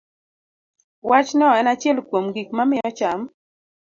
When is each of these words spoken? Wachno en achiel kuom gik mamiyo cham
Wachno 1.09 1.47
en 1.59 1.67
achiel 1.73 1.97
kuom 2.09 2.25
gik 2.35 2.49
mamiyo 2.57 2.89
cham 2.99 3.19